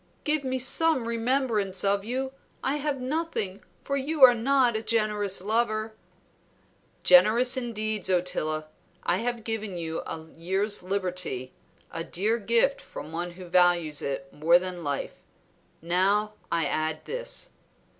"Give 0.23 0.43
me 0.43 0.57
some 0.57 1.05
remembrance 1.07 1.83
of 1.83 2.03
you. 2.03 2.31
I 2.63 2.77
have 2.77 2.99
nothing, 2.99 3.61
for 3.83 3.95
you 3.95 4.23
are 4.23 4.33
not 4.33 4.75
a 4.75 4.81
generous 4.81 5.43
lover." 5.43 5.93
"Generous 7.03 7.55
in 7.55 7.71
deeds, 7.71 8.09
Ottila. 8.09 8.65
I 9.03 9.17
have 9.17 9.43
given 9.43 9.77
you 9.77 10.01
a 10.07 10.25
year's 10.35 10.81
liberty, 10.81 11.53
a 11.91 12.03
dear 12.03 12.39
gift 12.39 12.81
from 12.81 13.11
one 13.11 13.29
who 13.33 13.45
values 13.45 14.01
it 14.01 14.27
more 14.33 14.57
than 14.57 14.83
life. 14.83 15.21
Now 15.83 16.33
I 16.51 16.65
add 16.65 17.05
this." 17.05 17.51